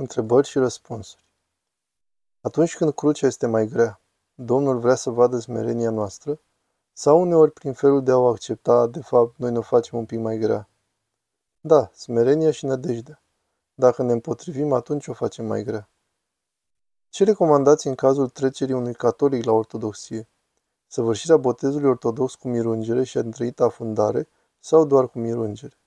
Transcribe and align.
Întrebări 0.00 0.46
și 0.46 0.58
răspunsuri. 0.58 1.24
Atunci 2.40 2.76
când 2.76 2.92
crucea 2.92 3.26
este 3.26 3.46
mai 3.46 3.66
grea, 3.66 4.00
Domnul 4.34 4.78
vrea 4.78 4.94
să 4.94 5.10
vadă 5.10 5.38
smerenia 5.38 5.90
noastră? 5.90 6.40
Sau 6.92 7.20
uneori 7.20 7.52
prin 7.52 7.72
felul 7.72 8.02
de 8.02 8.10
a 8.10 8.16
o 8.16 8.26
accepta, 8.26 8.86
de 8.86 9.00
fapt, 9.00 9.36
noi 9.36 9.50
ne 9.50 9.58
o 9.58 9.62
facem 9.62 9.98
un 9.98 10.04
pic 10.04 10.18
mai 10.18 10.38
grea? 10.38 10.68
Da, 11.60 11.90
smerenia 11.94 12.50
și 12.50 12.64
nădejdea. 12.64 13.22
Dacă 13.74 14.02
ne 14.02 14.12
împotrivim, 14.12 14.72
atunci 14.72 15.06
o 15.06 15.12
facem 15.12 15.46
mai 15.46 15.64
grea. 15.64 15.88
Ce 17.08 17.24
recomandați 17.24 17.86
în 17.86 17.94
cazul 17.94 18.28
trecerii 18.28 18.74
unui 18.74 18.94
catolic 18.94 19.44
la 19.44 19.52
ortodoxie? 19.52 20.28
Săvârșirea 20.86 21.36
botezului 21.36 21.88
ortodox 21.88 22.34
cu 22.34 22.48
mirungere 22.48 23.04
și 23.04 23.16
întreita 23.16 23.64
afundare 23.64 24.28
sau 24.58 24.84
doar 24.84 25.08
cu 25.08 25.18
mirungere? 25.18 25.78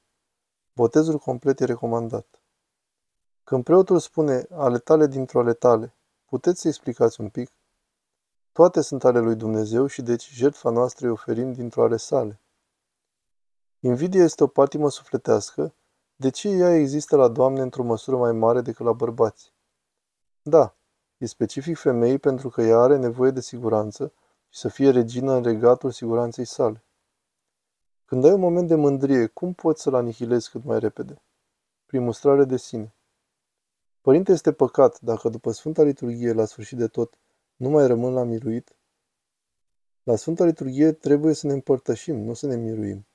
Botezul 0.73 1.17
complet 1.17 1.59
e 1.59 1.65
recomandat. 1.65 2.42
Când 3.43 3.63
preotul 3.63 3.99
spune 3.99 4.47
ale 4.51 4.77
tale 4.77 5.07
dintr-o 5.07 5.39
ale 5.39 5.53
tale, 5.53 5.93
puteți 6.25 6.61
să 6.61 6.67
explicați 6.67 7.21
un 7.21 7.29
pic? 7.29 7.51
Toate 8.51 8.81
sunt 8.81 9.03
ale 9.03 9.19
lui 9.19 9.35
Dumnezeu 9.35 9.85
și 9.85 10.01
deci 10.01 10.29
jertfa 10.29 10.69
noastră 10.69 11.05
îi 11.05 11.11
oferim 11.11 11.53
dintr-o 11.53 11.83
ale 11.83 11.97
sale. 11.97 12.39
Invidia 13.79 14.23
este 14.23 14.43
o 14.43 14.47
patimă 14.47 14.89
sufletească, 14.89 15.73
de 16.15 16.29
ce 16.29 16.49
ea 16.49 16.75
există 16.75 17.15
la 17.15 17.27
doamne 17.27 17.61
într-o 17.61 17.83
măsură 17.83 18.17
mai 18.17 18.31
mare 18.31 18.61
decât 18.61 18.85
la 18.85 18.93
bărbați? 18.93 19.53
Da, 20.41 20.75
e 21.17 21.25
specific 21.25 21.77
femeii 21.77 22.19
pentru 22.19 22.49
că 22.49 22.61
ea 22.61 22.77
are 22.77 22.97
nevoie 22.97 23.31
de 23.31 23.41
siguranță 23.41 24.13
și 24.49 24.59
să 24.59 24.67
fie 24.67 24.89
regină 24.89 25.33
în 25.33 25.43
regatul 25.43 25.91
siguranței 25.91 26.45
sale. 26.45 26.83
Când 28.05 28.25
ai 28.25 28.31
un 28.31 28.39
moment 28.39 28.67
de 28.67 28.75
mândrie, 28.75 29.27
cum 29.27 29.53
poți 29.53 29.81
să-l 29.81 29.93
anihilezi 29.93 30.49
cât 30.49 30.63
mai 30.63 30.79
repede? 30.79 31.21
Prin 31.85 32.03
mustrare 32.03 32.43
de 32.45 32.57
sine. 32.57 32.93
Părinte, 34.03 34.31
este 34.31 34.51
păcat 34.51 34.99
dacă 34.99 35.29
după 35.29 35.51
Sfânta 35.51 35.83
Liturghie, 35.83 36.33
la 36.33 36.45
sfârșit 36.45 36.77
de 36.77 36.87
tot, 36.87 37.17
nu 37.55 37.69
mai 37.69 37.87
rămân 37.87 38.13
la 38.13 38.23
miruit? 38.23 38.75
La 40.03 40.15
Sfânta 40.15 40.45
Liturghie 40.45 40.91
trebuie 40.91 41.33
să 41.33 41.47
ne 41.47 41.53
împărtășim, 41.53 42.15
nu 42.15 42.33
să 42.33 42.47
ne 42.47 42.55
miruim. 42.55 43.05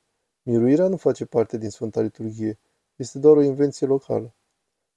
Miruirea 0.43 0.89
nu 0.89 0.97
face 0.97 1.25
parte 1.25 1.57
din 1.59 1.71
Sfânta 1.71 2.01
Liturghie, 2.01 2.59
este 2.97 3.19
doar 3.19 3.37
o 3.37 3.43
invenție 3.43 3.87
locală. 3.87 4.35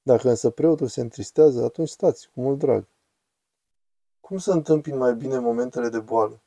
Dacă 0.02 0.30
însă 0.30 0.50
preotul 0.50 0.88
se 0.88 1.02
întristează, 1.02 1.64
atunci 1.64 1.90
stați, 1.90 2.30
cu 2.34 2.42
mult 2.42 2.58
drag. 2.58 2.88
Cum 4.20 4.38
să 4.38 4.52
întâmpin 4.52 4.98
mai 4.98 5.16
bine 5.16 5.40
momentele 5.40 5.90
de 5.90 6.00
boală? 6.00 6.42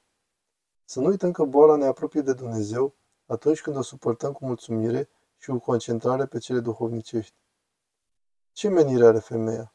Să 0.84 1.00
nu 1.00 1.06
uităm 1.06 1.32
că 1.32 1.44
boala 1.44 1.76
ne 1.76 1.86
apropie 1.86 2.20
de 2.20 2.32
Dumnezeu 2.32 2.94
atunci 3.26 3.60
când 3.60 3.76
o 3.76 3.82
suportăm 3.82 4.32
cu 4.32 4.44
mulțumire 4.44 5.08
și 5.38 5.50
cu 5.50 5.58
concentrare 5.58 6.26
pe 6.26 6.38
cele 6.38 6.60
duhovnicești. 6.60 7.34
Ce 8.54 8.68
menire 8.68 9.06
are 9.06 9.18
femeia? 9.18 9.74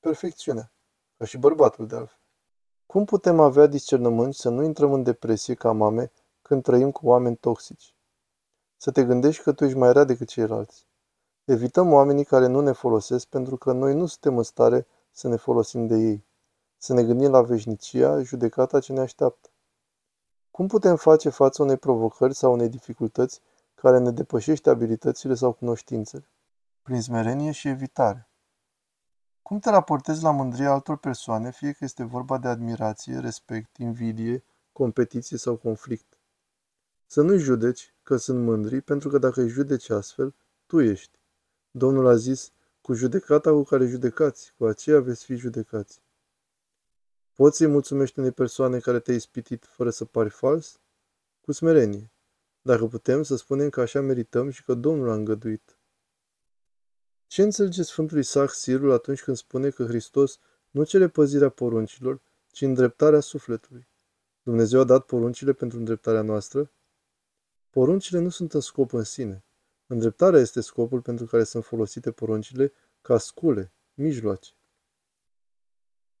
Perfecțiunea, 0.00 0.72
ca 1.16 1.24
și 1.24 1.38
bărbatul 1.38 1.86
de 1.86 1.96
altfel. 1.96 2.18
Cum 2.86 3.04
putem 3.04 3.40
avea 3.40 3.66
discernământ 3.66 4.34
să 4.34 4.48
nu 4.48 4.62
intrăm 4.62 4.92
în 4.92 5.02
depresie 5.02 5.54
ca 5.54 5.72
mame 5.72 6.12
când 6.42 6.62
trăim 6.62 6.90
cu 6.90 7.06
oameni 7.06 7.36
toxici? 7.36 7.94
Să 8.76 8.90
te 8.90 9.04
gândești 9.04 9.42
că 9.42 9.52
tu 9.52 9.64
ești 9.64 9.76
mai 9.76 9.92
rea 9.92 10.04
decât 10.04 10.28
ceilalți. 10.28 10.86
Evităm 11.44 11.92
oamenii 11.92 12.24
care 12.24 12.46
nu 12.46 12.60
ne 12.60 12.72
folosesc 12.72 13.26
pentru 13.26 13.56
că 13.56 13.72
noi 13.72 13.94
nu 13.94 14.06
suntem 14.06 14.36
în 14.36 14.42
stare 14.42 14.86
să 15.10 15.28
ne 15.28 15.36
folosim 15.36 15.86
de 15.86 15.96
ei. 15.96 16.26
Să 16.76 16.92
ne 16.92 17.04
gândim 17.04 17.30
la 17.30 17.42
veșnicia, 17.42 18.22
judecata 18.22 18.80
ce 18.80 18.92
ne 18.92 19.00
așteaptă. 19.00 19.48
Cum 20.50 20.66
putem 20.66 20.96
face 20.96 21.28
față 21.28 21.62
unei 21.62 21.76
provocări 21.76 22.34
sau 22.34 22.52
unei 22.52 22.68
dificultăți 22.68 23.40
care 23.74 23.98
ne 23.98 24.10
depășește 24.10 24.70
abilitățile 24.70 25.34
sau 25.34 25.52
cunoștințele? 25.52 26.30
Prin 26.86 27.02
smerenie 27.02 27.52
și 27.52 27.68
evitare. 27.68 28.28
Cum 29.42 29.58
te 29.58 29.70
raportezi 29.70 30.22
la 30.22 30.30
mândria 30.30 30.70
altor 30.70 30.98
persoane, 30.98 31.50
fie 31.50 31.72
că 31.72 31.84
este 31.84 32.04
vorba 32.04 32.38
de 32.38 32.48
admirație, 32.48 33.18
respect, 33.18 33.76
invidie, 33.76 34.44
competiție 34.72 35.38
sau 35.38 35.56
conflict? 35.56 36.18
Să 37.06 37.22
nu 37.22 37.36
judeci 37.36 37.94
că 38.02 38.16
sunt 38.16 38.44
mândri, 38.44 38.80
pentru 38.80 39.08
că 39.08 39.18
dacă 39.18 39.40
îi 39.40 39.48
judeci 39.48 39.90
astfel, 39.90 40.34
tu 40.66 40.80
ești. 40.80 41.18
Domnul 41.70 42.06
a 42.06 42.16
zis, 42.16 42.52
cu 42.80 42.94
judecata 42.94 43.50
cu 43.50 43.62
care 43.62 43.86
judecați, 43.86 44.54
cu 44.58 44.64
aceea 44.64 45.00
veți 45.00 45.24
fi 45.24 45.34
judecați. 45.34 46.02
Poți 47.34 47.56
să-i 47.56 47.66
mulțumești 47.66 48.18
unei 48.18 48.32
persoane 48.32 48.78
care 48.78 49.00
te-a 49.00 49.14
ispitit 49.14 49.64
fără 49.64 49.90
să 49.90 50.04
pari 50.04 50.30
fals? 50.30 50.80
Cu 51.40 51.52
smerenie. 51.52 52.10
Dacă 52.62 52.86
putem 52.86 53.22
să 53.22 53.36
spunem 53.36 53.68
că 53.68 53.80
așa 53.80 54.00
merităm 54.00 54.50
și 54.50 54.64
că 54.64 54.74
Domnul 54.74 55.10
a 55.10 55.14
îngăduit. 55.14 55.75
Ce 57.26 57.42
înțelege 57.42 57.82
Sfântul 57.82 58.18
Isaac 58.18 58.50
Sirul 58.50 58.92
atunci 58.92 59.22
când 59.22 59.36
spune 59.36 59.70
că 59.70 59.84
Hristos 59.84 60.38
nu 60.70 60.84
cere 60.84 61.08
păzirea 61.08 61.48
poruncilor, 61.48 62.20
ci 62.50 62.60
îndreptarea 62.60 63.20
sufletului? 63.20 63.88
Dumnezeu 64.42 64.80
a 64.80 64.84
dat 64.84 65.04
poruncile 65.04 65.52
pentru 65.52 65.78
îndreptarea 65.78 66.22
noastră? 66.22 66.70
Poruncile 67.70 68.18
nu 68.18 68.28
sunt 68.28 68.54
în 68.54 68.60
scop 68.60 68.92
în 68.92 69.02
sine. 69.02 69.44
Îndreptarea 69.86 70.40
este 70.40 70.60
scopul 70.60 71.00
pentru 71.00 71.26
care 71.26 71.44
sunt 71.44 71.64
folosite 71.64 72.10
poruncile 72.10 72.72
ca 73.02 73.18
scule, 73.18 73.72
mijloace. 73.94 74.55